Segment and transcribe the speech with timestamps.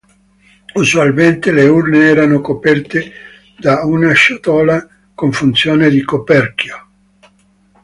[0.73, 3.11] Usualmente le urne erano coperte
[3.55, 6.87] da una ciotola con funzione di coperchio.